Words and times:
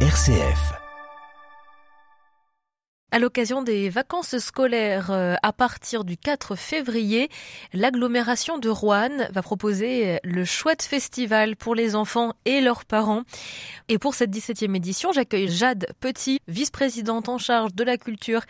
RCF. 0.00 0.85
À 3.16 3.18
l'occasion 3.18 3.62
des 3.62 3.88
vacances 3.88 4.36
scolaires 4.36 5.10
euh, 5.10 5.36
à 5.42 5.54
partir 5.54 6.04
du 6.04 6.18
4 6.18 6.54
février, 6.54 7.30
l'agglomération 7.72 8.58
de 8.58 8.68
Rouen 8.68 9.08
va 9.30 9.40
proposer 9.40 10.20
le 10.22 10.44
chouette 10.44 10.82
festival 10.82 11.56
pour 11.56 11.74
les 11.74 11.96
enfants 11.96 12.34
et 12.44 12.60
leurs 12.60 12.84
parents. 12.84 13.22
Et 13.88 13.96
pour 13.96 14.14
cette 14.14 14.30
17e 14.30 14.76
édition, 14.76 15.12
j'accueille 15.12 15.48
Jade 15.48 15.86
Petit, 15.98 16.40
vice-présidente 16.46 17.30
en 17.30 17.38
charge 17.38 17.72
de 17.72 17.84
la 17.84 17.96
culture 17.96 18.42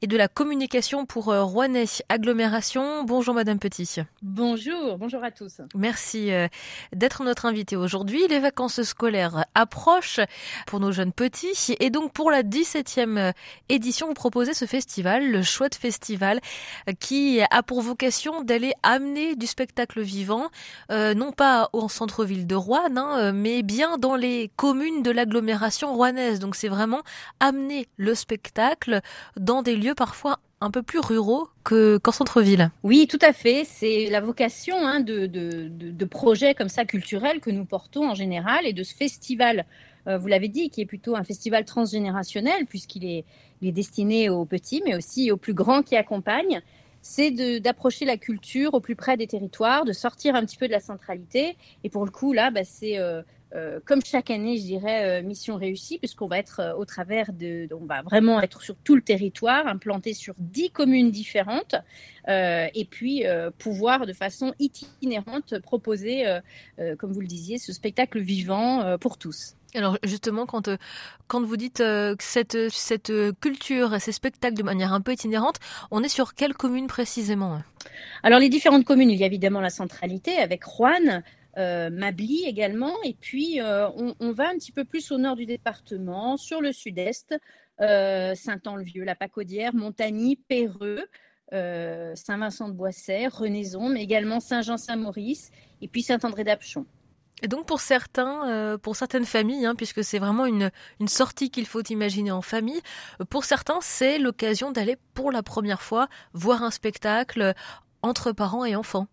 et 0.00 0.06
de 0.06 0.16
la 0.16 0.28
communication 0.28 1.04
pour 1.04 1.28
euh, 1.28 1.44
Rouennais 1.44 1.84
Agglomération. 2.08 3.04
Bonjour 3.04 3.34
Madame 3.34 3.58
Petit. 3.58 3.96
Bonjour, 4.22 4.96
bonjour 4.96 5.22
à 5.22 5.30
tous. 5.30 5.60
Merci 5.74 6.32
euh, 6.32 6.48
d'être 6.94 7.22
notre 7.22 7.44
invitée 7.44 7.76
aujourd'hui. 7.76 8.26
Les 8.30 8.40
vacances 8.40 8.82
scolaires 8.82 9.44
approchent 9.54 10.20
pour 10.66 10.80
nos 10.80 10.90
jeunes 10.90 11.12
petits 11.12 11.76
et 11.80 11.90
donc 11.90 12.14
pour 12.14 12.30
la 12.30 12.42
17e 12.42 13.34
édition 13.68 14.05
vous 14.06 14.14
proposez 14.14 14.54
ce 14.54 14.64
festival, 14.64 15.30
le 15.30 15.42
Chouette 15.42 15.74
Festival, 15.74 16.40
euh, 16.88 16.92
qui 16.98 17.40
a 17.50 17.62
pour 17.62 17.82
vocation 17.82 18.42
d'aller 18.42 18.72
amener 18.82 19.36
du 19.36 19.46
spectacle 19.46 20.00
vivant, 20.00 20.48
euh, 20.90 21.14
non 21.14 21.32
pas 21.32 21.68
au 21.72 21.88
centre-ville 21.88 22.46
de 22.46 22.54
Rouen, 22.54 22.96
hein, 22.96 23.18
euh, 23.18 23.32
mais 23.34 23.62
bien 23.62 23.98
dans 23.98 24.16
les 24.16 24.50
communes 24.56 25.02
de 25.02 25.10
l'agglomération 25.10 25.94
rouennaise. 25.94 26.38
Donc 26.38 26.56
c'est 26.56 26.68
vraiment 26.68 27.02
amener 27.40 27.88
le 27.96 28.14
spectacle 28.14 29.00
dans 29.36 29.62
des 29.62 29.76
lieux 29.76 29.94
parfois 29.94 30.38
un 30.60 30.70
peu 30.70 30.82
plus 30.82 31.00
ruraux 31.00 31.48
que, 31.64 31.98
qu'en 31.98 32.12
centre-ville. 32.12 32.70
Oui, 32.82 33.06
tout 33.06 33.18
à 33.20 33.32
fait. 33.32 33.64
C'est 33.64 34.08
la 34.10 34.20
vocation 34.20 34.76
hein, 34.78 35.00
de, 35.00 35.26
de, 35.26 35.68
de, 35.68 36.04
projets 36.04 36.54
comme 36.54 36.68
ça 36.68 36.84
culturels 36.84 37.40
que 37.40 37.50
nous 37.50 37.64
portons 37.64 38.08
en 38.08 38.14
général 38.14 38.66
et 38.66 38.72
de 38.72 38.82
ce 38.82 38.94
festival, 38.94 39.66
vous 40.06 40.28
l'avez 40.28 40.48
dit, 40.48 40.70
qui 40.70 40.80
est 40.80 40.86
plutôt 40.86 41.16
un 41.16 41.24
festival 41.24 41.64
transgénérationnel 41.64 42.66
puisqu'il 42.66 43.04
est 43.04 43.24
destiné 43.60 44.28
aux 44.28 44.44
petits, 44.44 44.82
mais 44.84 44.94
aussi 44.94 45.32
aux 45.32 45.36
plus 45.36 45.54
grands 45.54 45.82
qui 45.82 45.96
accompagnent, 45.96 46.62
c'est 47.06 47.60
d'approcher 47.60 48.04
la 48.04 48.16
culture 48.16 48.74
au 48.74 48.80
plus 48.80 48.96
près 48.96 49.16
des 49.16 49.28
territoires, 49.28 49.84
de 49.84 49.92
sortir 49.92 50.34
un 50.34 50.44
petit 50.44 50.56
peu 50.56 50.66
de 50.66 50.72
la 50.72 50.80
centralité. 50.80 51.56
Et 51.84 51.88
pour 51.88 52.04
le 52.04 52.10
coup, 52.10 52.32
là, 52.32 52.50
bah, 52.50 52.64
c'est 52.64 52.98
euh, 52.98 53.22
euh, 53.54 53.78
comme 53.84 54.00
chaque 54.04 54.28
année, 54.28 54.56
je 54.56 54.62
dirais, 54.62 55.20
euh, 55.20 55.22
mission 55.22 55.54
réussie, 55.54 55.98
puisqu'on 55.98 56.26
va 56.26 56.38
être 56.38 56.74
au 56.76 56.84
travers 56.84 57.32
de, 57.32 57.68
on 57.72 57.84
va 57.84 58.02
vraiment 58.02 58.40
être 58.40 58.60
sur 58.60 58.74
tout 58.82 58.96
le 58.96 59.02
territoire, 59.02 59.68
implanté 59.68 60.14
sur 60.14 60.34
dix 60.38 60.70
communes 60.70 61.12
différentes, 61.12 61.76
et 62.28 62.86
puis 62.90 63.22
pouvoir 63.58 64.04
de 64.04 64.12
façon 64.12 64.52
itinérante 64.58 65.60
proposer, 65.60 66.24
comme 66.98 67.12
vous 67.12 67.20
le 67.20 67.28
disiez, 67.28 67.58
ce 67.58 67.72
spectacle 67.72 68.18
vivant 68.18 68.98
pour 68.98 69.16
tous. 69.16 69.54
Alors 69.76 69.98
justement, 70.02 70.46
quand, 70.46 70.68
euh, 70.68 70.76
quand 71.26 71.42
vous 71.42 71.56
dites 71.58 71.80
euh, 71.80 72.16
cette, 72.18 72.70
cette 72.70 73.12
culture 73.40 73.94
et 73.94 74.00
ces 74.00 74.12
spectacles 74.12 74.56
de 74.56 74.62
manière 74.62 74.92
un 74.94 75.02
peu 75.02 75.12
itinérante, 75.12 75.56
on 75.90 76.02
est 76.02 76.08
sur 76.08 76.34
quelle 76.34 76.54
commune 76.54 76.86
précisément 76.86 77.60
Alors 78.22 78.40
les 78.40 78.48
différentes 78.48 78.84
communes, 78.84 79.10
il 79.10 79.18
y 79.18 79.22
a 79.22 79.26
évidemment 79.26 79.60
la 79.60 79.70
centralité 79.70 80.38
avec 80.38 80.64
Rouen, 80.64 81.22
euh, 81.58 81.90
Mably 81.90 82.44
également, 82.46 82.94
et 83.04 83.14
puis 83.20 83.60
on, 83.60 84.32
va 84.32 84.48
un 84.48 84.54
petit 84.54 84.72
peu 84.72 84.84
plus 84.84 85.12
au 85.12 85.18
nord 85.18 85.36
du 85.36 85.44
département, 85.44 86.38
sur 86.38 86.62
le 86.62 86.72
sud-est, 86.72 87.34
Saint-An-le-Vieux, 87.78 89.04
la 89.04 89.14
Pacaudière, 89.14 89.74
Montagny, 89.74 90.36
Péreux. 90.36 91.04
Saint-Vincent-de-Boisset, 91.52 93.28
Renaison, 93.28 93.88
mais 93.88 94.02
également 94.02 94.40
Saint-Jean-Saint-Maurice 94.40 95.52
et 95.80 95.86
puis 95.86 96.02
Saint-André-d'Apchon. 96.02 96.86
Et 97.42 97.48
donc 97.48 97.66
pour 97.66 97.80
certains, 97.80 98.48
euh, 98.48 98.78
pour 98.78 98.96
certaines 98.96 99.26
familles, 99.26 99.66
hein, 99.66 99.74
puisque 99.74 100.02
c'est 100.02 100.18
vraiment 100.18 100.46
une, 100.46 100.70
sortie 101.06 101.50
qu'il 101.50 101.66
faut 101.66 101.82
imaginer 101.82 102.30
en 102.30 102.42
famille, 102.42 102.80
euh, 103.20 103.24
pour 103.24 103.44
certains 103.44 103.78
c'est 103.82 104.18
l'occasion 104.18 104.70
d'aller 104.70 104.96
pour 105.14 105.30
la 105.30 105.42
première 105.42 105.82
fois 105.82 106.08
voir 106.32 106.62
un 106.62 106.70
spectacle 106.70 107.54
entre 108.02 108.32
parents 108.32 108.64
et 108.64 108.74
enfants. 108.74 109.06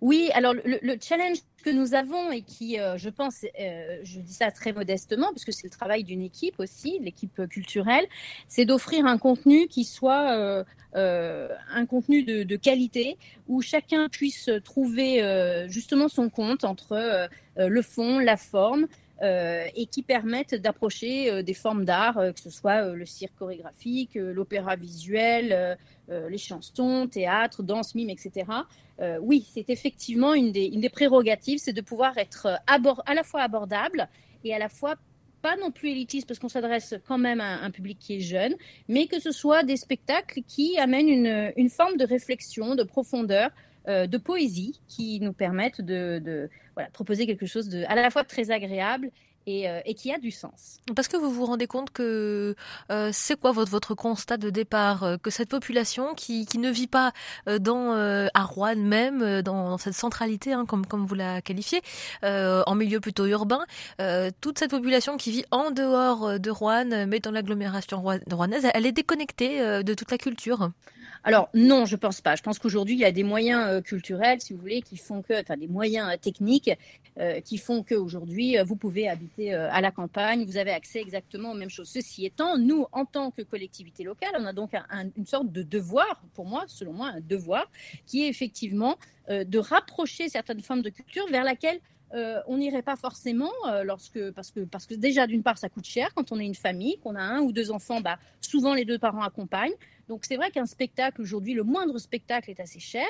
Oui, 0.00 0.30
alors 0.34 0.54
le, 0.54 0.96
challenge 1.00 1.38
que 1.64 1.70
nous 1.70 1.94
avons 1.94 2.32
et 2.32 2.42
qui, 2.42 2.80
euh, 2.80 2.98
je 2.98 3.08
pense, 3.08 3.44
je 3.54 4.18
dis 4.18 4.32
ça 4.32 4.50
très 4.50 4.72
modestement, 4.72 5.28
parce 5.28 5.44
que 5.44 5.52
c'est 5.52 5.66
le 5.66 5.70
travail 5.70 6.02
d'une 6.02 6.22
équipe 6.22 6.58
aussi, 6.58 6.98
l'équipe 7.00 7.46
culturelle, 7.48 8.04
c'est 8.48 8.64
d'offrir 8.64 9.06
un 9.06 9.18
contenu 9.18 9.68
qui 9.68 9.84
soit 9.84 10.64
un 10.94 11.86
contenu 11.86 12.24
de, 12.24 12.56
qualité 12.56 13.16
où 13.46 13.62
chacun 13.62 14.08
puisse 14.08 14.50
trouver 14.64 15.22
justement 15.68 16.08
son 16.08 16.28
compte 16.30 16.64
entre 16.64 17.28
euh, 17.58 17.68
le 17.68 17.82
fond, 17.82 18.18
la 18.18 18.36
forme, 18.36 18.84
euh, 18.84 18.86
et 19.22 19.86
qui 19.86 20.02
permettent 20.02 20.54
d'approcher 20.54 21.30
euh, 21.30 21.42
des 21.42 21.54
formes 21.54 21.84
d'art, 21.84 22.14
que 22.34 22.40
ce 22.40 22.50
soit 22.50 22.92
le 22.92 23.06
cirque 23.06 23.34
chorégraphique, 23.38 24.14
l'opéra 24.14 24.76
visuel, 24.76 25.78
les 26.08 26.38
chansons, 26.38 27.08
théâtre, 27.08 27.62
danse, 27.62 27.94
mime, 27.94 28.10
etc. 28.10 28.44
oui, 29.20 29.46
c'est 29.54 29.70
effectivement 29.70 30.34
une 30.34 30.52
des, 30.52 30.90
prérogatives, 30.90 31.58
c'est 31.58 31.72
de 31.72 31.80
pouvoir 31.80 32.18
être 32.18 32.48
à 32.66 33.14
la 33.14 33.22
fois 33.22 33.42
abordable 33.42 34.08
et 34.44 34.54
à 34.54 34.58
la 34.58 34.68
fois 34.68 34.96
pas 35.40 35.56
non 35.56 35.70
plus 35.70 35.90
élitiste 35.90 36.26
parce 36.26 36.38
qu'on 36.38 36.48
s'adresse 36.48 36.94
quand 37.06 37.18
même 37.18 37.40
à 37.40 37.62
un 37.62 37.70
public 37.70 37.98
qui 37.98 38.16
est 38.16 38.20
jeune, 38.20 38.54
mais 38.88 39.06
que 39.06 39.20
ce 39.20 39.32
soit 39.32 39.62
des 39.62 39.76
spectacles 39.76 40.42
qui 40.46 40.78
amènent 40.78 41.52
une 41.56 41.70
forme 41.70 41.96
de 41.96 42.04
réflexion, 42.04 42.74
de 42.74 42.82
profondeur, 42.82 43.50
euh, 43.88 44.06
de 44.06 44.16
poésie 44.16 44.80
qui 44.86 45.18
nous 45.20 45.32
permettent 45.32 45.80
de, 45.80 46.48
proposer 46.92 47.26
quelque 47.26 47.46
chose 47.46 47.68
de 47.68 47.84
à 47.88 47.96
la 47.96 48.10
fois 48.10 48.22
très 48.22 48.52
agréable 48.52 49.10
euh, 49.48 49.80
et, 49.84 49.94
qui 49.94 50.12
a 50.12 50.18
du 50.18 50.30
sens. 50.30 50.78
Parce 50.94 51.08
que 51.08 51.16
vous 51.16 51.32
vous 51.32 51.46
rendez 51.46 51.66
compte 51.66 51.90
que 51.90 52.54
euh, 52.92 53.10
c'est 53.12 53.38
quoi 53.38 53.50
votre, 53.50 53.96
constat 53.96 54.36
de 54.36 54.50
départ 54.50 55.16
Que 55.20 55.30
cette 55.30 55.48
population 55.48 56.14
qui, 56.14 56.46
ne 56.58 56.70
vit 56.70 56.86
pas 56.86 57.12
dans, 57.60 57.92
à 58.32 58.44
Rouen 58.44 58.76
même, 58.76 59.42
dans, 59.42 59.78
cette 59.78 59.94
centralité, 59.94 60.52
hein, 60.52 60.64
comme, 60.64 60.86
comme 60.86 61.04
vous 61.04 61.16
la 61.16 61.42
qualifiez, 61.42 61.82
en 62.22 62.74
milieu 62.76 63.00
plutôt 63.00 63.26
urbain, 63.26 63.64
toute 64.40 64.60
cette 64.60 64.70
population 64.70 65.16
qui 65.16 65.32
vit 65.32 65.44
en 65.50 65.72
dehors 65.72 66.38
de 66.38 66.50
Rouen, 66.50 67.06
mais 67.08 67.18
dans 67.18 67.32
l'agglomération 67.32 68.00
rouennaise, 68.30 68.68
elle 68.72 68.86
est 68.86 68.92
déconnectée 68.92 69.82
de 69.82 69.94
toute 69.94 70.12
la 70.12 70.18
culture 70.18 70.70
alors 71.24 71.48
non, 71.54 71.84
je 71.86 71.96
pense 71.96 72.20
pas. 72.20 72.34
Je 72.34 72.42
pense 72.42 72.58
qu'aujourd'hui 72.58 72.94
il 72.94 73.00
y 73.00 73.04
a 73.04 73.12
des 73.12 73.22
moyens 73.22 73.64
euh, 73.68 73.80
culturels, 73.80 74.40
si 74.40 74.52
vous 74.52 74.60
voulez, 74.60 74.82
qui 74.82 74.96
font 74.96 75.22
que, 75.22 75.40
enfin 75.40 75.56
des 75.56 75.68
moyens 75.68 76.08
euh, 76.12 76.16
techniques 76.16 76.70
euh, 77.18 77.40
qui 77.40 77.58
font 77.58 77.84
qu'aujourd'hui 77.84 78.56
vous 78.64 78.74
pouvez 78.74 79.08
habiter 79.08 79.54
à 79.54 79.80
la 79.80 79.90
campagne, 79.90 80.44
vous 80.44 80.56
avez 80.56 80.72
accès 80.72 81.00
exactement 81.00 81.52
aux 81.52 81.54
mêmes 81.54 81.70
choses. 81.70 81.88
Ceci 81.88 82.26
étant, 82.26 82.58
nous 82.58 82.86
en 82.92 83.04
tant 83.04 83.30
que 83.30 83.42
collectivité 83.42 84.02
locale, 84.02 84.32
on 84.38 84.46
a 84.46 84.52
donc 84.52 84.72
une 85.16 85.26
sorte 85.26 85.52
de 85.52 85.62
devoir, 85.62 86.22
pour 86.34 86.46
moi, 86.46 86.64
selon 86.66 86.92
moi, 86.92 87.08
un 87.14 87.20
devoir, 87.20 87.70
qui 88.06 88.24
est 88.24 88.28
effectivement 88.28 88.96
de 89.28 89.58
rapprocher 89.58 90.28
certaines 90.28 90.62
formes 90.62 90.82
de 90.82 90.90
culture 90.90 91.26
vers 91.30 91.44
laquelle 91.44 91.80
on 92.46 92.58
n'irait 92.58 92.82
pas 92.82 92.96
forcément 92.96 93.52
lorsque 93.84 94.30
parce 94.30 94.50
que 94.50 94.60
parce 94.60 94.86
que 94.86 94.94
déjà 94.94 95.26
d'une 95.26 95.42
part 95.42 95.58
ça 95.58 95.68
coûte 95.68 95.86
cher 95.86 96.12
quand 96.14 96.32
on 96.32 96.38
est 96.38 96.46
une 96.46 96.54
famille, 96.54 96.98
qu'on 96.98 97.14
a 97.14 97.22
un 97.22 97.40
ou 97.40 97.52
deux 97.52 97.70
enfants, 97.70 98.00
bah 98.00 98.18
souvent 98.40 98.74
les 98.74 98.84
deux 98.86 98.98
parents 98.98 99.22
accompagnent. 99.22 99.74
Donc 100.12 100.26
c'est 100.26 100.36
vrai 100.36 100.50
qu'un 100.50 100.66
spectacle 100.66 101.22
aujourd'hui, 101.22 101.54
le 101.54 101.62
moindre 101.62 101.96
spectacle 101.96 102.50
est 102.50 102.60
assez 102.60 102.80
cher, 102.80 103.06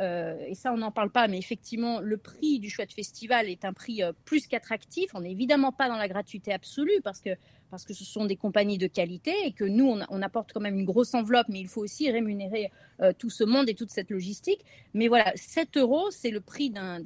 euh, 0.00 0.36
et 0.48 0.56
ça 0.56 0.72
on 0.72 0.78
n'en 0.78 0.90
parle 0.90 1.10
pas, 1.10 1.28
mais 1.28 1.38
effectivement 1.38 2.00
le 2.00 2.16
prix 2.16 2.58
du 2.58 2.68
chouette 2.68 2.92
festival 2.92 3.48
est 3.48 3.64
un 3.64 3.72
prix 3.72 4.02
euh, 4.02 4.10
plus 4.24 4.48
qu'attractif. 4.48 5.12
On 5.14 5.20
n'est 5.20 5.30
évidemment 5.30 5.70
pas 5.70 5.88
dans 5.88 5.96
la 5.96 6.08
gratuité 6.08 6.52
absolue 6.52 7.00
parce 7.04 7.20
que 7.20 7.30
parce 7.70 7.84
que 7.84 7.94
ce 7.94 8.04
sont 8.04 8.24
des 8.24 8.34
compagnies 8.34 8.78
de 8.78 8.88
qualité 8.88 9.32
et 9.44 9.52
que 9.52 9.62
nous 9.62 9.86
on, 9.86 10.22
apporte 10.22 10.52
quand 10.52 10.58
même 10.58 10.76
une 10.76 10.84
grosse 10.84 11.14
enveloppe, 11.14 11.46
mais 11.48 11.60
il 11.60 11.68
faut 11.68 11.82
aussi 11.82 12.10
rémunérer 12.10 12.72
euh, 13.00 13.12
tout 13.16 13.30
ce 13.30 13.44
monde 13.44 13.68
et 13.68 13.74
toute 13.74 13.90
cette 13.90 14.10
logistique. 14.10 14.64
Mais 14.92 15.06
voilà, 15.06 15.30
7 15.36 15.76
euros 15.76 16.10
c'est 16.10 16.32
le 16.32 16.40
prix 16.40 16.70
d'un 16.70 17.00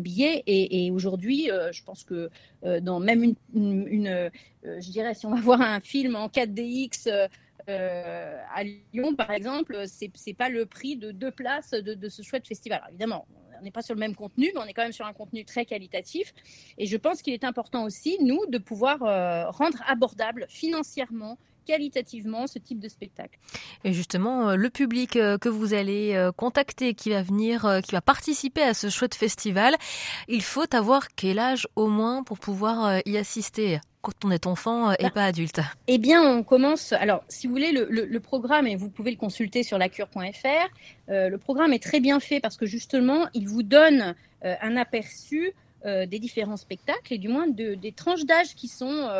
billet, 0.00 0.42
et, 0.48 0.90
aujourd'hui 0.90 1.50
je 1.70 1.84
pense 1.84 2.02
que 2.02 2.30
dans 2.80 2.98
même 2.98 3.36
une 3.54 4.30
je 4.64 4.90
dirais 4.90 5.14
si 5.14 5.24
on 5.26 5.34
va 5.36 5.40
voir 5.40 5.60
un 5.60 5.78
film 5.78 6.16
en 6.16 6.26
4DX 6.26 7.28
euh, 7.68 8.38
à 8.54 8.64
Lyon, 8.64 9.14
par 9.14 9.30
exemple, 9.30 9.84
c'est 9.86 10.10
n'est 10.26 10.34
pas 10.34 10.48
le 10.48 10.66
prix 10.66 10.96
de 10.96 11.10
deux 11.10 11.30
places 11.30 11.70
de, 11.70 12.08
ce 12.08 12.22
chouette 12.22 12.46
festival. 12.46 12.82
Évidemment, 12.88 13.26
on 13.58 13.62
n'est 13.62 13.70
pas 13.70 13.82
sur 13.82 13.94
le 13.94 14.00
même 14.00 14.14
contenu, 14.14 14.50
mais 14.54 14.60
on 14.60 14.64
est 14.64 14.72
quand 14.72 14.82
même 14.82 14.92
sur 14.92 15.06
un 15.06 15.12
contenu 15.12 15.44
très 15.44 15.64
qualitatif. 15.64 16.32
Et 16.78 16.86
je 16.86 16.96
pense 16.96 17.22
qu'il 17.22 17.32
est 17.32 17.44
important 17.44 17.84
aussi, 17.84 18.18
nous, 18.20 18.46
de 18.46 18.58
pouvoir 18.58 19.02
euh, 19.02 19.48
rendre 19.50 19.78
abordable 19.86 20.46
financièrement 20.48 21.38
qualitativement 21.64 22.48
ce 22.48 22.58
type 22.58 22.80
de 22.80 22.88
spectacle. 22.88 23.38
Et 23.84 23.92
justement, 23.92 24.50
euh, 24.50 24.56
le 24.56 24.68
public 24.68 25.12
que 25.12 25.48
vous 25.48 25.74
allez 25.74 26.30
contacter, 26.36 26.94
qui 26.94 27.10
va 27.10 27.22
venir, 27.22 27.80
qui 27.84 27.92
va 27.92 28.00
participer 28.00 28.62
à 28.62 28.74
ce 28.74 28.90
chouette 28.90 29.14
festival, 29.14 29.76
il 30.26 30.42
faut 30.42 30.74
avoir 30.74 31.08
quel 31.14 31.38
âge 31.38 31.68
au 31.76 31.86
moins 31.86 32.24
pour 32.24 32.40
pouvoir 32.40 33.00
y 33.06 33.16
assister? 33.16 33.78
Quand 34.02 34.24
on 34.24 34.30
est 34.30 34.46
enfant 34.46 34.90
euh, 34.90 34.94
et 34.98 35.04
bah, 35.04 35.10
pas 35.10 35.24
adulte 35.24 35.60
Eh 35.86 35.98
bien, 35.98 36.22
on 36.22 36.42
commence. 36.42 36.92
Alors, 36.92 37.24
si 37.28 37.46
vous 37.46 37.52
voulez, 37.52 37.72
le, 37.72 38.20
programme, 38.20 38.66
et 38.66 38.76
vous 38.76 38.90
pouvez 38.90 39.12
le 39.12 39.16
consulter 39.16 39.62
sur 39.62 39.78
lacure.fr, 39.78 40.48
euh, 41.08 41.28
le 41.28 41.38
programme 41.38 41.72
est 41.72 41.82
très 41.82 42.00
bien 42.00 42.20
fait 42.20 42.40
parce 42.40 42.56
que 42.56 42.66
justement, 42.66 43.28
il 43.32 43.48
vous 43.48 43.62
donne 43.62 44.14
euh, 44.44 44.54
un 44.60 44.76
aperçu 44.76 45.52
des 45.84 46.20
différents 46.20 46.56
spectacles 46.56 47.12
et 47.12 47.18
du 47.18 47.26
moins 47.26 47.48
de, 47.48 47.74
des 47.74 47.90
tranches 47.90 48.24
d'âge 48.24 48.54
qui 48.54 48.68
sont 48.68 49.10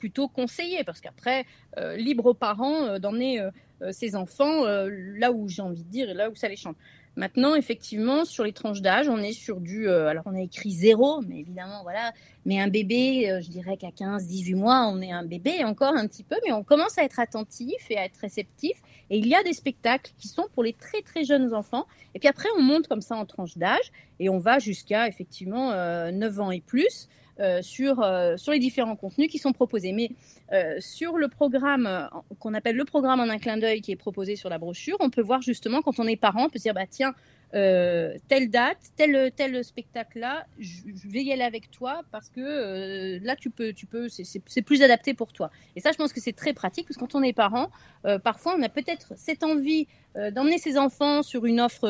plutôt 0.00 0.26
conseillé, 0.26 0.82
parce 0.82 1.00
qu'après, 1.00 1.46
libre 1.94 2.26
aux 2.26 2.34
parents 2.34 2.98
d'emmener 2.98 3.40
ses 3.92 4.16
enfants 4.16 4.64
là 4.64 5.30
où 5.30 5.48
j'ai 5.48 5.62
envie 5.62 5.84
de 5.84 5.88
dire 5.88 6.10
et 6.10 6.14
là 6.14 6.28
où 6.28 6.34
ça 6.34 6.48
les 6.48 6.56
chante. 6.56 6.74
Maintenant, 7.16 7.54
effectivement, 7.54 8.24
sur 8.24 8.42
les 8.42 8.54
tranches 8.54 8.80
d'âge, 8.80 9.06
on 9.08 9.18
est 9.18 9.34
sur 9.34 9.60
du. 9.60 9.86
Euh, 9.86 10.08
alors, 10.08 10.24
on 10.26 10.34
a 10.34 10.40
écrit 10.40 10.70
zéro, 10.70 11.20
mais 11.20 11.40
évidemment, 11.40 11.82
voilà. 11.82 12.12
Mais 12.46 12.58
un 12.58 12.68
bébé, 12.68 13.30
euh, 13.30 13.40
je 13.42 13.50
dirais 13.50 13.76
qu'à 13.76 13.90
15, 13.90 14.26
18 14.26 14.54
mois, 14.54 14.86
on 14.88 15.02
est 15.02 15.12
un 15.12 15.24
bébé 15.24 15.62
encore 15.64 15.94
un 15.94 16.06
petit 16.06 16.24
peu, 16.24 16.36
mais 16.44 16.52
on 16.52 16.64
commence 16.64 16.96
à 16.96 17.04
être 17.04 17.20
attentif 17.20 17.90
et 17.90 17.98
à 17.98 18.06
être 18.06 18.16
réceptif. 18.16 18.80
Et 19.10 19.18
il 19.18 19.26
y 19.26 19.34
a 19.34 19.42
des 19.42 19.52
spectacles 19.52 20.12
qui 20.16 20.28
sont 20.28 20.46
pour 20.54 20.62
les 20.62 20.72
très, 20.72 21.02
très 21.02 21.24
jeunes 21.24 21.52
enfants. 21.52 21.86
Et 22.14 22.18
puis 22.18 22.28
après, 22.28 22.48
on 22.56 22.62
monte 22.62 22.88
comme 22.88 23.02
ça 23.02 23.14
en 23.16 23.26
tranches 23.26 23.58
d'âge 23.58 23.92
et 24.18 24.30
on 24.30 24.38
va 24.38 24.58
jusqu'à, 24.58 25.06
effectivement, 25.06 25.68
9 25.68 25.74
euh, 25.74 26.40
ans 26.40 26.50
et 26.50 26.62
plus. 26.62 27.08
Euh, 27.40 27.62
sur, 27.62 28.02
euh, 28.02 28.36
sur 28.36 28.52
les 28.52 28.58
différents 28.58 28.94
contenus 28.94 29.30
qui 29.30 29.38
sont 29.38 29.52
proposés. 29.52 29.92
Mais 29.92 30.10
euh, 30.52 30.76
sur 30.80 31.16
le 31.16 31.28
programme 31.28 32.10
qu'on 32.38 32.52
appelle 32.52 32.76
le 32.76 32.84
programme 32.84 33.20
en 33.20 33.28
un 33.30 33.38
clin 33.38 33.56
d'œil 33.56 33.80
qui 33.80 33.90
est 33.90 33.96
proposé 33.96 34.36
sur 34.36 34.50
la 34.50 34.58
brochure, 34.58 34.98
on 35.00 35.08
peut 35.08 35.22
voir 35.22 35.40
justement 35.40 35.80
quand 35.80 35.98
on 35.98 36.06
est 36.06 36.16
parent, 36.16 36.44
on 36.44 36.48
peut 36.50 36.58
se 36.58 36.64
dire 36.64 36.74
bah 36.74 36.86
tiens 36.88 37.14
euh, 37.54 38.16
telle 38.28 38.50
date, 38.50 38.78
tel 38.96 39.30
tel 39.36 39.62
spectacle 39.62 40.20
là, 40.20 40.46
je, 40.58 40.82
vais 41.04 41.22
y 41.22 41.32
aller 41.32 41.42
avec 41.42 41.70
toi 41.70 42.00
parce 42.10 42.30
que 42.30 42.40
euh, 42.40 43.18
là 43.22 43.36
tu 43.36 43.50
peux 43.50 43.74
tu 43.74 43.84
peux 43.84 44.08
c'est 44.08 44.62
plus 44.62 44.82
adapté 44.82 45.12
pour 45.12 45.32
toi. 45.32 45.50
Et 45.76 45.80
ça 45.80 45.92
je 45.92 45.98
pense 45.98 46.14
que 46.14 46.20
c'est 46.20 46.32
très 46.32 46.54
pratique 46.54 46.86
parce 46.86 46.96
que 46.96 47.00
quand 47.00 47.14
on 47.14 47.22
est 47.22 47.34
parent, 47.34 47.70
euh, 48.06 48.18
parfois 48.18 48.56
on 48.58 48.62
a 48.62 48.70
peut-être 48.70 49.12
cette 49.16 49.42
envie 49.42 49.86
d'emmener 50.32 50.58
ses 50.58 50.76
enfants 50.76 51.22
sur 51.22 51.46
une 51.46 51.58
offre 51.58 51.88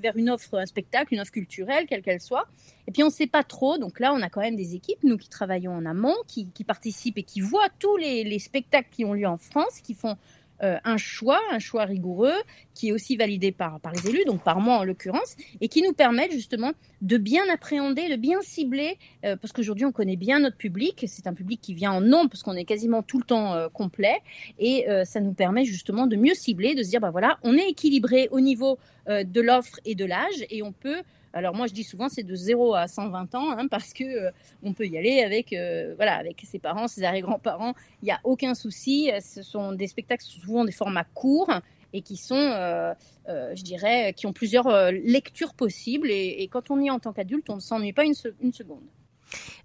vers 0.00 0.16
une 0.16 0.28
offre 0.28 0.58
un 0.58 0.66
spectacle, 0.66 1.14
une 1.14 1.20
offre 1.20 1.30
culturelle 1.30 1.86
quelle 1.88 2.02
qu'elle 2.02 2.20
soit. 2.20 2.48
Et 2.88 2.90
puis 2.90 3.04
on 3.04 3.06
ne 3.06 3.12
sait 3.12 3.28
pas 3.28 3.44
trop, 3.44 3.78
donc 3.78 4.00
là 4.00 4.12
on 4.12 4.20
a 4.22 4.28
quand 4.28 4.40
même 4.40 4.56
des 4.56 4.74
équipes 4.74 4.98
nous 5.04 5.16
qui 5.16 5.28
travaillons 5.28 5.72
en 5.76 5.86
amont, 5.86 6.16
qui, 6.26 6.50
qui 6.50 6.64
participent 6.64 7.18
et 7.18 7.22
qui 7.22 7.40
voient 7.40 7.68
tous 7.78 7.96
les, 7.96 8.24
les 8.24 8.40
spectacles 8.40 8.88
qui 8.90 9.04
ont 9.04 9.12
lieu 9.12 9.28
en 9.28 9.36
France, 9.36 9.80
qui 9.84 9.94
font 9.94 10.16
euh, 10.62 10.78
un 10.84 10.96
choix, 10.96 11.40
un 11.50 11.58
choix 11.58 11.84
rigoureux, 11.84 12.34
qui 12.74 12.88
est 12.88 12.92
aussi 12.92 13.16
validé 13.16 13.52
par, 13.52 13.80
par 13.80 13.92
les 13.92 14.08
élus, 14.08 14.24
donc 14.26 14.42
par 14.42 14.60
moi 14.60 14.78
en 14.78 14.84
l'occurrence, 14.84 15.36
et 15.60 15.68
qui 15.68 15.82
nous 15.82 15.92
permet 15.92 16.30
justement 16.30 16.72
de 17.00 17.16
bien 17.16 17.42
appréhender, 17.52 18.08
de 18.08 18.16
bien 18.16 18.40
cibler, 18.42 18.98
euh, 19.24 19.36
parce 19.36 19.52
qu'aujourd'hui 19.52 19.84
on 19.86 19.92
connaît 19.92 20.16
bien 20.16 20.40
notre 20.40 20.56
public, 20.56 21.04
c'est 21.08 21.26
un 21.26 21.34
public 21.34 21.60
qui 21.60 21.74
vient 21.74 21.92
en 21.92 22.00
nombre, 22.00 22.30
parce 22.30 22.42
qu'on 22.42 22.56
est 22.56 22.64
quasiment 22.64 23.02
tout 23.02 23.18
le 23.18 23.24
temps 23.24 23.54
euh, 23.54 23.68
complet, 23.68 24.18
et 24.58 24.86
ça 25.04 25.20
nous 25.20 25.32
permet 25.32 25.64
justement 25.64 26.06
de 26.06 26.16
mieux 26.16 26.34
cibler, 26.34 26.74
de 26.74 26.82
se 26.82 26.90
dire, 26.90 27.00
bah 27.00 27.10
voilà, 27.10 27.38
on 27.42 27.56
est 27.56 27.68
équilibré 27.68 28.28
au 28.30 28.40
niveau 28.40 28.78
de 29.08 29.40
l'offre 29.40 29.78
et 29.84 29.94
de 29.94 30.04
l'âge, 30.04 30.44
et 30.50 30.62
on 30.62 30.72
peut 30.72 31.02
alors 31.32 31.54
moi 31.54 31.66
je 31.66 31.72
dis 31.72 31.84
souvent 31.84 32.08
c'est 32.08 32.22
de 32.22 32.34
0 32.34 32.74
à 32.74 32.88
120 32.88 33.34
ans 33.34 33.50
hein, 33.50 33.68
parce 33.68 33.92
que 33.92 34.04
euh, 34.04 34.30
on 34.62 34.72
peut 34.72 34.86
y 34.86 34.98
aller 34.98 35.22
avec 35.22 35.52
euh, 35.52 35.94
voilà 35.96 36.16
avec 36.16 36.42
ses 36.44 36.58
parents, 36.58 36.88
ses 36.88 37.04
arrière-grands-parents, 37.04 37.74
il 38.02 38.06
n'y 38.06 38.10
a 38.10 38.20
aucun 38.24 38.54
souci. 38.54 39.10
Ce 39.20 39.42
sont 39.42 39.72
des 39.72 39.86
spectacles 39.86 40.24
souvent 40.24 40.64
des 40.64 40.72
formats 40.72 41.04
courts 41.14 41.52
et 41.92 42.02
qui 42.02 42.16
sont, 42.16 42.36
euh, 42.36 42.94
je 43.26 43.62
dirais, 43.62 44.12
qui 44.16 44.26
ont 44.26 44.32
plusieurs 44.32 44.92
lectures 44.92 45.54
possibles. 45.54 46.08
Et, 46.10 46.48
quand 46.50 46.70
on 46.70 46.80
y 46.80 46.86
est 46.86 46.90
en 46.90 47.00
tant 47.00 47.12
qu'adulte, 47.12 47.50
on 47.50 47.56
ne 47.56 47.60
s'ennuie 47.60 47.92
pas 47.92 48.04
une 48.04 48.14
seconde. 48.14 48.84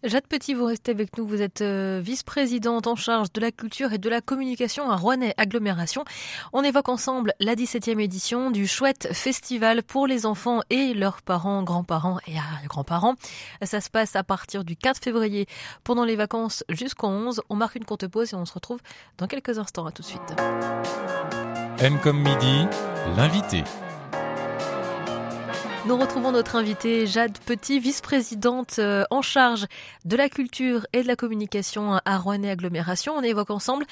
Jade 0.03 0.27
Petit, 0.27 0.53
vous 0.53 0.65
restez 0.65 0.91
avec 0.91 1.17
nous. 1.17 1.25
Vous 1.25 1.41
êtes 1.41 1.61
euh, 1.61 1.99
vice-présidente 2.03 2.87
en 2.87 2.95
charge 2.95 3.31
de 3.33 3.41
la 3.41 3.51
culture 3.51 3.93
et 3.93 3.97
de 3.97 4.09
la 4.09 4.21
communication 4.21 4.89
à 4.89 4.95
Rouennais 4.95 5.33
Agglomération. 5.37 6.05
On 6.53 6.63
évoque 6.63 6.89
ensemble 6.89 7.33
la 7.39 7.55
17e 7.55 7.99
édition 7.99 8.51
du 8.51 8.67
chouette 8.67 9.09
festival 9.13 9.83
pour 9.83 10.07
les 10.07 10.25
enfants 10.25 10.61
et 10.69 10.93
leurs 10.93 11.21
parents, 11.21 11.63
grands-parents 11.63 12.19
et 12.27 12.35
grands-parents. 12.67 13.15
Ça 13.63 13.81
se 13.81 13.89
passe 13.89 14.15
à 14.15 14.23
partir 14.23 14.63
du 14.63 14.75
4 14.75 15.03
février 15.03 15.47
pendant 15.83 16.05
les 16.05 16.15
vacances 16.15 16.63
jusqu'au 16.69 17.07
11. 17.07 17.41
On 17.49 17.55
marque 17.55 17.75
une 17.75 17.85
courte 17.85 18.07
pause 18.07 18.33
et 18.33 18.35
on 18.35 18.45
se 18.45 18.53
retrouve 18.53 18.79
dans 19.17 19.27
quelques 19.27 19.57
instants. 19.57 19.85
À 19.85 19.91
tout 19.91 20.01
de 20.01 20.07
suite. 20.07 20.35
M 21.79 21.99
comme 22.01 22.19
midi, 22.19 22.67
l'invité. 23.17 23.63
Nous 25.87 25.97
retrouvons 25.97 26.31
notre 26.31 26.55
invitée 26.55 27.05
Jade 27.05 27.37
Petit, 27.45 27.79
vice-présidente 27.79 28.77
euh, 28.79 29.03
en 29.11 29.21
charge 29.21 29.67
de 30.03 30.15
la 30.15 30.29
culture 30.29 30.87
et 30.93 31.03
de 31.03 31.07
la 31.07 31.15
communication 31.15 31.99
à 32.03 32.17
Rouennais 32.17 32.49
Agglomération. 32.49 33.13
On 33.15 33.21
évoque 33.21 33.51
ensemble 33.51 33.85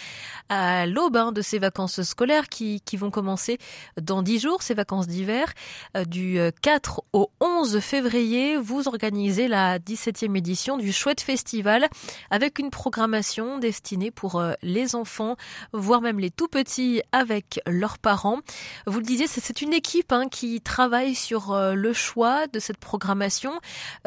à 0.50 0.88
l'aube 0.88 1.16
hein, 1.18 1.32
de 1.32 1.44
ces 1.44 1.60
vacances 1.60 2.02
scolaires 2.02 2.50
qui, 2.50 2.82
vont 2.98 3.12
commencer 3.12 3.60
dans 4.02 4.24
dix 4.24 4.40
jours, 4.40 4.64
ces 4.64 4.74
vacances 4.74 5.08
d'hiver. 5.08 5.54
Euh, 5.96 6.04
du 6.04 6.40
4 6.64 7.02
euh, 7.14 7.20
au 7.20 7.32
11 7.40 7.80
février, 7.80 8.58
vous 8.58 8.88
organisez 8.88 9.48
la 9.48 9.78
17e 9.78 10.36
édition 10.36 10.78
du 10.78 10.92
Chouette 10.92 11.22
Festival 11.22 11.88
avec 12.32 12.58
une 12.58 12.72
programmation 12.72 13.60
destinée 13.60 14.10
pour 14.10 14.44
les 14.64 14.96
enfants, 14.96 15.36
voire 15.74 16.02
même 16.02 16.20
les 16.20 16.32
tout 16.32 16.48
petits 16.48 17.04
avec 17.12 17.60
leurs 17.68 18.00
parents. 18.00 18.40
Vous 18.88 18.98
le 18.98 19.06
disiez, 19.06 19.28
c'est 19.28 19.62
une 19.62 19.74
équipe 19.74 20.12
hein, 20.12 20.28
qui 20.28 20.60
travaille 20.60 21.14
sur 21.14 21.56
le 21.56 21.83
choix 21.92 22.48
de 22.48 22.60
cette 22.60 22.78
programmation 22.78 23.52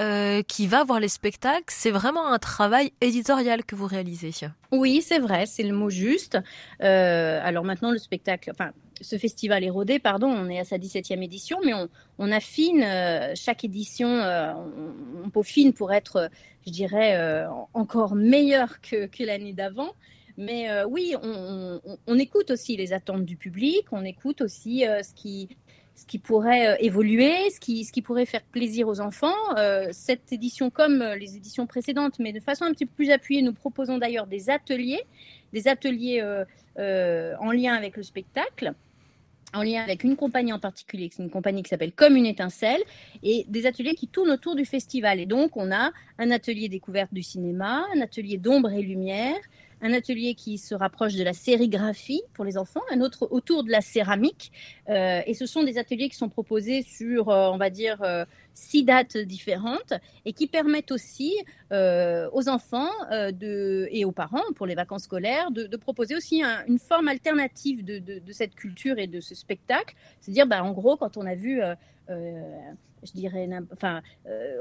euh, 0.00 0.42
qui 0.42 0.66
va 0.66 0.84
voir 0.84 1.00
les 1.00 1.08
spectacles. 1.08 1.64
C'est 1.68 1.90
vraiment 1.90 2.28
un 2.28 2.38
travail 2.38 2.92
éditorial 3.00 3.64
que 3.64 3.74
vous 3.74 3.86
réalisez. 3.86 4.30
Oui, 4.72 5.02
c'est 5.02 5.18
vrai, 5.18 5.44
c'est 5.46 5.62
le 5.62 5.74
mot 5.74 5.90
juste. 5.90 6.38
Euh, 6.82 7.40
alors 7.42 7.64
maintenant, 7.64 7.90
le 7.90 7.98
spectacle, 7.98 8.50
enfin, 8.50 8.70
ce 9.00 9.18
festival 9.18 9.64
est 9.64 9.70
rodé, 9.70 9.98
pardon, 9.98 10.28
on 10.28 10.48
est 10.48 10.58
à 10.58 10.64
sa 10.64 10.78
17e 10.78 11.22
édition, 11.22 11.58
mais 11.64 11.72
on, 12.18 12.32
affine 12.32 12.82
euh, 12.82 13.32
chaque 13.34 13.64
édition, 13.64 14.08
on, 14.08 15.28
peaufine 15.28 15.74
pour 15.74 15.92
être, 15.92 16.30
je 16.66 16.72
dirais, 16.72 17.44
encore 17.74 18.14
meilleur 18.14 18.80
que, 18.80 19.08
l'année 19.24 19.52
d'avant. 19.52 19.90
Mais 20.38 20.68
oui, 20.84 21.14
on, 21.22 21.80
on, 22.06 22.18
écoute 22.18 22.50
aussi 22.50 22.76
les 22.76 22.92
attentes 22.92 23.24
du 23.24 23.36
public, 23.36 23.86
on 23.92 24.04
écoute 24.04 24.40
aussi 24.40 24.80
ce 24.80 25.14
qui 25.14 25.48
ce 25.96 26.04
qui 26.04 26.18
pourrait 26.18 26.68
euh, 26.68 26.76
évoluer, 26.78 27.50
ce 27.50 27.58
qui, 27.58 27.84
ce 27.84 27.92
qui 27.92 28.02
pourrait 28.02 28.26
faire 28.26 28.42
plaisir 28.42 28.86
aux 28.86 29.00
enfants. 29.00 29.34
Euh, 29.56 29.88
cette 29.92 30.30
édition, 30.30 30.70
comme 30.70 31.00
euh, 31.00 31.16
les 31.16 31.36
éditions 31.36 31.66
précédentes, 31.66 32.18
mais 32.20 32.32
de 32.32 32.40
façon 32.40 32.64
un 32.64 32.72
petit 32.72 32.86
peu 32.86 32.94
plus 32.94 33.10
appuyée, 33.10 33.42
nous 33.42 33.54
proposons 33.54 33.96
d'ailleurs 33.96 34.26
des 34.26 34.50
ateliers, 34.50 35.02
des 35.52 35.68
ateliers 35.68 36.22
en 36.78 37.50
lien 37.50 37.74
avec 37.74 37.96
le 37.96 38.02
spectacle 38.02 38.74
en 39.54 39.62
lien 39.62 39.82
avec 39.82 40.04
une 40.04 40.16
compagnie 40.16 40.52
en 40.52 40.58
particulier, 40.58 41.08
c'est 41.10 41.22
une 41.22 41.30
compagnie 41.30 41.62
qui 41.62 41.70
s'appelle 41.70 41.92
Comme 41.92 42.16
une 42.16 42.26
étincelle, 42.26 42.82
et 43.22 43.46
des 43.48 43.64
ateliers 43.64 43.94
qui 43.94 44.06
tournent 44.08 44.30
autour 44.30 44.54
du 44.54 44.66
festival. 44.66 45.18
Et 45.18 45.24
donc, 45.24 45.56
on 45.56 45.72
a 45.72 45.92
un 46.18 46.30
atelier 46.30 46.68
découverte 46.68 47.14
du 47.14 47.22
cinéma, 47.22 47.84
un 47.94 48.00
atelier 48.02 48.36
d'ombre 48.36 48.72
et 48.72 48.82
lumière, 48.82 49.36
un 49.82 49.92
atelier 49.92 50.34
qui 50.34 50.58
se 50.58 50.74
rapproche 50.74 51.14
de 51.14 51.22
la 51.22 51.32
sérigraphie 51.32 52.22
pour 52.34 52.44
les 52.44 52.56
enfants, 52.56 52.80
un 52.90 53.00
autre 53.00 53.28
autour 53.30 53.62
de 53.64 53.70
la 53.70 53.80
céramique. 53.80 54.52
Euh, 54.88 55.20
et 55.26 55.34
ce 55.34 55.46
sont 55.46 55.62
des 55.62 55.78
ateliers 55.78 56.08
qui 56.08 56.16
sont 56.16 56.28
proposés 56.28 56.82
sur, 56.82 57.28
euh, 57.28 57.50
on 57.50 57.58
va 57.58 57.70
dire, 57.70 58.02
euh, 58.02 58.24
six 58.54 58.84
dates 58.84 59.16
différentes 59.18 59.92
et 60.24 60.32
qui 60.32 60.46
permettent 60.46 60.92
aussi 60.92 61.34
aux 61.70 62.48
enfants 62.48 62.88
de, 63.10 63.88
et 63.90 64.04
aux 64.04 64.12
parents, 64.12 64.44
pour 64.54 64.66
les 64.66 64.74
vacances 64.74 65.02
scolaires, 65.02 65.50
de, 65.50 65.76
proposer 65.76 66.16
aussi 66.16 66.42
une 66.66 66.78
forme 66.78 67.08
alternative 67.08 67.84
de, 67.84 67.98
de, 67.98 68.32
cette 68.32 68.54
culture 68.54 68.98
et 68.98 69.06
de 69.06 69.20
ce 69.20 69.34
spectacle. 69.34 69.94
C'est-à-dire, 70.20 70.46
bah, 70.46 70.64
en 70.64 70.72
gros, 70.72 70.96
quand 70.96 71.18
on 71.18 71.26
a 71.26 71.34
vu 71.34 71.60
je 73.06 73.12
dirais, 73.12 73.48
enfin, 73.72 74.02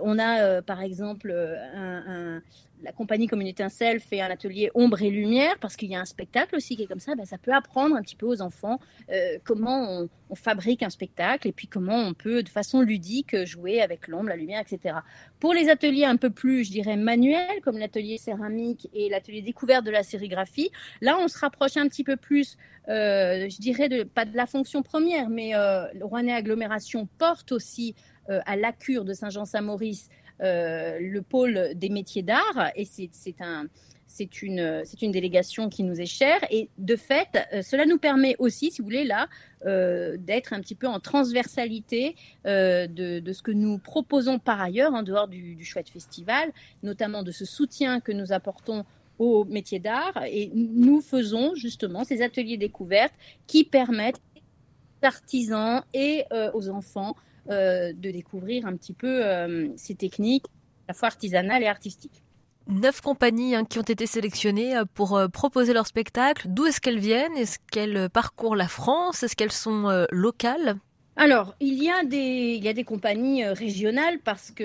on 0.03 0.19
a 0.19 0.61
par 0.61 0.81
exemple 0.81 1.31
un, 1.31 2.41
la 2.83 2.91
compagnie 2.91 3.27
comme 3.27 3.41
une 3.41 3.47
étincelle 3.47 3.99
fait 3.99 4.21
un 4.21 4.29
atelier 4.29 4.69
ombre 4.75 5.01
et 5.01 5.09
lumière 5.09 5.57
parce 5.59 5.75
qu'il 5.75 5.89
y 5.89 5.95
a 5.95 5.99
un 5.99 6.05
spectacle 6.05 6.55
aussi 6.55 6.75
qui 6.75 6.83
est 6.83 6.87
comme 6.87 6.99
ça. 6.99 7.15
Ben, 7.15 7.25
ça 7.25 7.37
peut 7.37 7.53
apprendre 7.53 7.95
un 7.95 8.01
petit 8.01 8.15
peu 8.15 8.25
aux 8.25 8.41
enfants 8.41 8.79
euh, 9.11 9.37
comment 9.43 10.01
on, 10.01 10.09
fabrique 10.35 10.83
un 10.83 10.89
spectacle 10.89 11.47
et 11.47 11.51
puis 11.53 11.67
comment 11.67 11.95
on 11.95 12.13
peut 12.13 12.43
de 12.43 12.49
façon 12.49 12.81
ludique 12.81 13.45
jouer 13.45 13.81
avec 13.81 14.07
l'ombre, 14.09 14.29
la 14.29 14.35
lumière, 14.35 14.59
etc. 14.59 14.95
Pour 15.39 15.53
les 15.53 15.69
ateliers 15.69 16.03
un 16.03 16.17
peu 16.17 16.29
plus, 16.29 16.65
je 16.65 16.71
dirais, 16.71 16.97
manuels 16.97 17.61
comme 17.63 17.77
l'atelier 17.77 18.17
céramique 18.17 18.89
et 18.93 19.07
l'atelier 19.07 19.41
découverte 19.41 19.85
de 19.85 19.91
la 19.91 20.03
sérigraphie, 20.03 20.71
là 20.99 21.17
on 21.21 21.29
se 21.29 21.39
rapproche 21.39 21.77
un 21.77 21.87
petit 21.87 22.03
peu 22.03 22.17
plus, 22.17 22.57
euh, 22.89 23.47
je 23.49 23.61
dirais, 23.61 23.87
pas 24.03 24.25
de 24.25 24.35
la 24.35 24.45
fonction 24.45 24.81
première, 24.83 25.29
mais 25.29 25.55
euh, 25.55 25.85
le 25.93 26.03
Rouennais 26.03 26.33
Agglomération 26.33 27.07
porte 27.17 27.53
aussi 27.53 27.95
à 28.27 28.55
la 28.55 28.71
cure 28.71 29.05
de 29.05 29.13
Saint-Jean-Saint-Maurice 29.13 30.09
euh, 30.41 30.99
le 30.99 31.21
pôle 31.21 31.71
des 31.75 31.89
métiers 31.89 32.23
d'art. 32.23 32.71
Et 32.75 32.85
c'est 32.85 33.41
un 33.41 33.65
c'est 34.07 34.43
une, 34.43 34.85
délégation 35.11 35.67
qui 35.67 35.83
nous 35.83 35.99
est 35.99 36.05
chère. 36.05 36.39
Et 36.49 36.69
de 36.77 36.95
fait, 36.95 37.37
euh, 37.51 37.61
cela 37.61 37.85
nous 37.85 37.97
permet 37.97 38.37
aussi, 38.39 38.71
si 38.71 38.81
vous 38.81 38.85
voulez, 38.85 39.03
là, 39.03 39.27
euh, 39.65 40.15
d'être 40.17 40.53
un 40.53 40.61
petit 40.61 40.75
peu 40.75 40.87
en 40.87 41.01
transversalité 41.01 42.15
de, 42.45 43.33
ce 43.33 43.41
que 43.41 43.51
nous 43.51 43.77
proposons 43.77 44.39
par 44.39 44.61
ailleurs 44.61 44.93
en 44.93 45.03
dehors 45.03 45.27
du, 45.27 45.55
du 45.55 45.65
chouette 45.65 45.89
festival, 45.89 46.53
notamment 46.81 47.23
de 47.23 47.31
ce 47.31 47.43
soutien 47.43 47.99
que 47.99 48.13
nous 48.13 48.31
apportons 48.31 48.85
aux 49.19 49.43
métiers 49.43 49.79
d'art. 49.79 50.23
Et 50.27 50.49
nous 50.53 51.01
faisons 51.01 51.53
justement 51.55 52.05
ces 52.05 52.21
ateliers 52.21 52.57
découvertes 52.57 53.15
qui 53.47 53.65
permettent 53.65 54.21
artisans 55.05 55.83
et 55.93 56.25
aux 56.53 56.69
enfants 56.69 57.15
euh, 57.51 57.93
de 57.93 58.09
découvrir 58.09 58.65
un 58.65 58.75
petit 58.75 58.93
peu 58.93 59.23
euh, 59.23 59.67
ces 59.77 59.93
techniques, 59.93 60.47
à 60.87 60.91
la 60.91 60.93
fois 60.95 61.09
artisanales 61.09 61.61
et 61.61 61.67
artistiques. 61.67 62.23
neuf 62.67 63.01
compagnies 63.01 63.53
hein, 63.53 63.65
qui 63.65 63.77
ont 63.77 63.83
été 63.83 64.07
sélectionnées 64.07 64.75
euh, 64.75 64.85
pour 64.91 65.15
euh, 65.15 65.27
proposer 65.27 65.71
leur 65.71 65.85
spectacle. 65.85 66.47
D'où 66.49 66.65
est-ce 66.65 66.81
qu'elles 66.81 66.97
viennent? 66.97 67.37
Est-ce 67.37 67.59
qu'elles 67.71 68.09
parcourent 68.09 68.55
la 68.55 68.67
France? 68.67 69.21
Est-ce 69.21 69.35
qu'elles 69.35 69.51
sont 69.51 69.87
euh, 69.89 70.05
locales? 70.11 70.77
Alors, 71.17 71.55
il 71.59 71.81
y, 71.81 71.89
a 71.91 72.03
des, 72.03 72.55
il 72.57 72.63
y 72.63 72.67
a 72.67 72.73
des 72.73 72.83
compagnies 72.83 73.45
régionales 73.45 74.19
parce 74.23 74.51
que, 74.51 74.63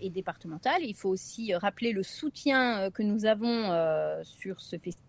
et 0.00 0.10
départementales. 0.10 0.82
Il 0.82 0.94
faut 0.94 1.10
aussi 1.10 1.54
rappeler 1.54 1.92
le 1.92 2.02
soutien 2.02 2.90
que 2.90 3.02
nous 3.02 3.26
avons 3.26 3.70
sur 4.24 4.60
ce 4.60 4.76
festival 4.76 5.04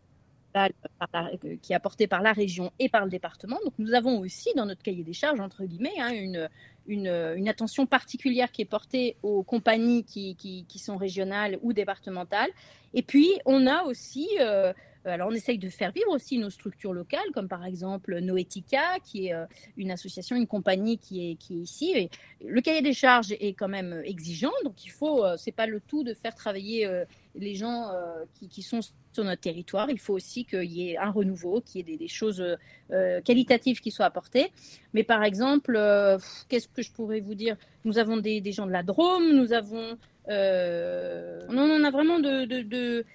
qui 1.61 1.73
est 1.73 1.75
apporté 1.75 2.07
par 2.07 2.21
la 2.21 2.33
région 2.33 2.71
et 2.79 2.89
par 2.89 3.03
le 3.05 3.11
département. 3.11 3.57
Donc, 3.63 3.73
nous 3.77 3.93
avons 3.93 4.19
aussi 4.19 4.49
dans 4.55 4.65
notre 4.65 4.81
cahier 4.81 5.03
des 5.03 5.13
charges, 5.13 5.39
entre 5.39 5.63
guillemets, 5.63 5.99
hein, 5.99 6.11
une, 6.11 6.49
une, 6.87 7.47
attention 7.47 7.85
particulière 7.85 8.51
qui 8.51 8.61
est 8.61 8.65
portée 8.65 9.15
aux 9.21 9.43
compagnies 9.43 10.03
qui, 10.03 10.35
qui, 10.35 10.79
sont 10.79 10.97
régionales 10.97 11.59
ou 11.61 11.73
départementales. 11.73 12.49
Et 12.93 13.03
puis, 13.03 13.29
on 13.45 13.67
a 13.67 13.83
aussi, 13.83 14.27
euh, 14.39 14.73
alors 15.05 15.29
on 15.29 15.33
essaye 15.33 15.57
de 15.57 15.69
faire 15.69 15.91
vivre 15.91 16.09
aussi 16.09 16.37
nos 16.37 16.49
structures 16.49 16.93
locales, 16.93 17.31
comme 17.33 17.47
par 17.47 17.65
exemple 17.65 18.19
Noetica, 18.19 18.99
qui 19.03 19.27
est 19.27 19.33
euh, 19.33 19.45
une 19.77 19.91
association, 19.91 20.35
une 20.35 20.47
compagnie 20.47 20.97
qui 20.97 21.31
est, 21.31 21.35
qui 21.35 21.55
est 21.55 21.61
ici. 21.61 21.91
Et 21.95 22.09
le 22.45 22.61
cahier 22.61 22.81
des 22.81 22.93
charges 22.93 23.31
est 23.31 23.53
quand 23.53 23.67
même 23.67 24.01
exigeant, 24.05 24.51
donc 24.63 24.85
il 24.85 24.91
faut, 24.91 25.25
euh, 25.25 25.35
c'est 25.37 25.51
pas 25.51 25.67
le 25.67 25.79
tout 25.79 26.03
de 26.03 26.13
faire 26.13 26.35
travailler 26.35 26.87
les 27.35 27.55
gens 27.55 27.91
qui, 28.35 28.49
qui 28.49 28.61
sont 28.61 28.81
sur 29.13 29.23
notre 29.23 29.41
territoire. 29.41 29.89
Il 29.89 29.99
faut 29.99 30.13
aussi 30.13 30.45
qu'il 30.45 30.71
y 30.71 30.91
ait 30.91 30.97
un 30.97 31.11
renouveau, 31.11 31.61
qu'il 31.61 31.87
y 31.89 31.93
ait 31.93 31.97
des, 31.97 32.07
choses 32.07 32.43
euh, 32.91 33.21
qualitatives 33.21 33.79
qui 33.81 33.91
soient 33.91 34.05
apportées. 34.05 34.51
Mais 34.93 35.03
par 35.03 35.23
exemple, 35.23 35.75
euh, 35.75 36.17
qu'est-ce 36.47 36.67
que 36.67 36.81
je 36.81 36.91
pourrais 36.91 37.19
vous 37.19 37.35
dire? 37.35 37.55
Nous 37.85 37.97
avons 37.97 38.17
des, 38.17 38.41
gens 38.51 38.65
de 38.65 38.71
la 38.71 38.83
Drôme, 38.83 39.31
nous 39.33 39.53
avons... 39.53 39.97
Euh, 40.29 41.41
on 41.49 41.83
a 41.83 41.91
vraiment 41.91 42.19
de, 42.19 43.05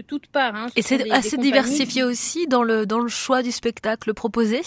toutes 0.00 0.28
parts. 0.28 0.54
Hein. 0.54 0.66
Et 0.76 0.82
c'est 0.82 1.10
assez 1.10 1.36
diversifié 1.36 2.02
aussi 2.02 2.46
dans 2.46 2.62
le, 2.62 2.86
dans 2.86 3.00
le 3.00 3.08
choix 3.08 3.42
du 3.42 3.52
spectacle 3.52 4.14
proposé 4.14 4.62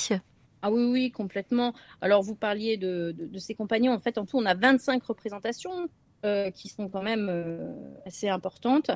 ah 0.62 0.72
oui, 0.72 0.84
oui, 0.86 1.12
complètement. 1.12 1.76
Alors, 2.02 2.24
vous 2.24 2.34
parliez 2.34 2.76
de, 2.76 3.14
de, 3.16 3.28
de, 3.28 3.38
ces 3.38 3.54
compagnons. 3.54 3.94
En 3.94 4.00
fait, 4.00 4.18
en 4.18 4.26
tout, 4.26 4.40
on 4.40 4.48
a 4.48 4.56
25 4.56 5.04
représentations 5.04 5.90
euh, 6.26 6.50
qui 6.50 6.70
sont 6.70 6.90
quand 6.90 7.04
même 7.04 7.28
euh, 7.30 7.72
assez 8.08 8.28
importantes. 8.30 8.90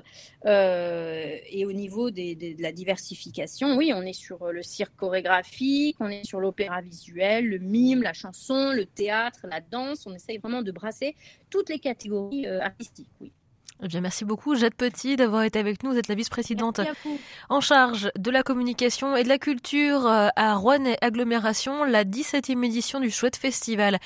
Euh, 0.48 1.36
et 1.48 1.64
au 1.64 1.74
niveau 1.74 2.10
de 2.10 2.60
la 2.60 2.72
diversification, 2.72 3.76
oui, 3.78 3.92
on 3.94 4.02
est 4.02 4.14
sur 4.14 4.52
le 4.52 4.64
cirque 4.64 4.96
chorégraphique, 4.96 5.98
on 6.00 6.08
est 6.08 6.26
sur 6.26 6.40
l'opéra 6.40 6.82
visuel, 6.82 7.46
le 7.46 7.60
mime, 7.60 8.02
la 8.02 8.14
chanson, 8.14 8.72
le 8.72 8.88
théâtre, 8.88 9.46
la 9.48 9.62
danse. 9.62 10.08
On 10.08 10.16
essaye 10.16 10.40
vraiment 10.40 10.64
de 10.64 10.72
brasser 10.72 11.16
toutes 11.52 11.70
les 11.70 11.78
catégories 11.78 12.48
artistiques. 12.48 13.12
Oui. 13.22 13.32
Eh 13.82 13.88
bien, 13.88 14.02
merci 14.02 14.26
beaucoup, 14.26 14.56
Jade 14.56 14.74
Petit, 14.74 15.16
d'avoir 15.16 15.44
été 15.44 15.58
avec 15.58 15.84
nous. 15.84 15.92
Vous 15.92 15.98
êtes 15.98 16.10
la 16.10 16.16
vice-présidente 16.16 16.82
en 17.48 17.62
charge 17.62 18.12
de 18.18 18.30
la 18.30 18.44
communication 18.44 19.16
et 19.16 19.24
de 19.24 19.30
la 19.30 19.38
culture 19.38 20.06
euh, 20.06 20.28
à 20.36 20.56
Rouennais 20.56 20.98
Agglomération, 21.00 21.86
la 21.86 22.04
17e 22.04 22.66
édition 22.66 23.00
du 23.00 23.10
Chouette 23.10 23.38
Festival 23.38 24.00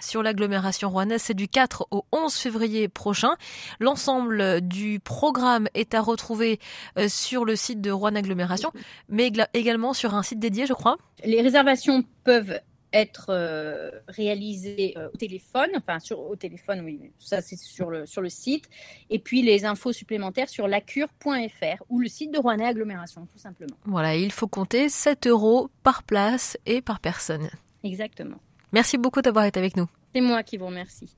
sur 0.00 0.24
l'agglomération 0.24 0.90
rouennaise. 0.90 1.22
C'est 1.22 1.34
du 1.34 1.46
4 1.46 1.86
au 1.92 2.04
11 2.10 2.34
février 2.34 2.88
prochain. 2.88 3.36
L'ensemble 3.78 4.62
du 4.62 4.98
programme 4.98 5.68
est 5.74 5.94
à 5.94 6.00
retrouver 6.00 6.58
euh, 6.98 7.06
sur 7.08 7.44
le 7.44 7.54
site 7.54 7.80
de 7.80 7.92
Rouen 7.92 8.16
Agglomération, 8.16 8.72
mais 9.08 9.30
également 9.54 9.92
sur 9.94 10.16
un 10.16 10.24
site 10.24 10.40
dédié, 10.40 10.66
je 10.66 10.72
crois. 10.72 10.96
Les 11.24 11.40
réservations 11.40 12.02
peuvent 12.24 12.58
être 12.92 13.26
euh, 13.30 13.90
réalisé 14.08 14.94
euh, 14.96 15.08
au 15.12 15.16
téléphone, 15.16 15.70
enfin 15.76 15.98
sur, 15.98 16.20
au 16.20 16.36
téléphone, 16.36 16.80
oui, 16.84 17.12
ça 17.18 17.40
c'est 17.40 17.56
sur 17.56 17.90
le, 17.90 18.06
sur 18.06 18.22
le 18.22 18.28
site, 18.28 18.68
et 19.10 19.18
puis 19.18 19.42
les 19.42 19.64
infos 19.64 19.92
supplémentaires 19.92 20.48
sur 20.48 20.66
lacure.fr 20.68 21.82
ou 21.88 22.00
le 22.00 22.08
site 22.08 22.32
de 22.32 22.38
Rouennais 22.38 22.66
Agglomération, 22.66 23.26
tout 23.26 23.38
simplement. 23.38 23.76
Voilà, 23.84 24.16
il 24.16 24.32
faut 24.32 24.48
compter 24.48 24.88
7 24.88 25.26
euros 25.26 25.70
par 25.82 26.02
place 26.02 26.58
et 26.66 26.80
par 26.80 27.00
personne. 27.00 27.48
Exactement. 27.84 28.38
Merci 28.72 28.98
beaucoup 28.98 29.22
d'avoir 29.22 29.44
été 29.44 29.58
avec 29.58 29.76
nous. 29.76 29.86
C'est 30.14 30.20
moi 30.20 30.42
qui 30.42 30.56
vous 30.56 30.66
remercie. 30.66 31.16